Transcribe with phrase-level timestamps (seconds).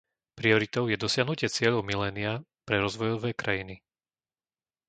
[0.39, 2.33] Prioritou je dosiahnutie cieľov milénia
[2.67, 3.75] pre rozvojové krajiny.